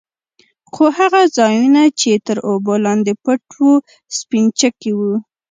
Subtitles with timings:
[0.71, 3.73] خو هغه ځايونه يې چې تر اوبو لاندې پټ وو
[4.17, 5.13] سپينچکي وو.